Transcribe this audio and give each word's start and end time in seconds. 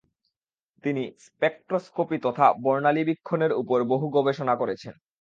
তিনি 0.83 1.03
স্পেকট্রোস্কপি 1.25 2.17
তথা 2.25 2.45
বর্ণালীবীক্ষণের 2.63 3.51
উপর 3.61 3.79
বহু 3.91 4.05
গবেষণা 4.17 4.53
করেছেন। 4.55 4.93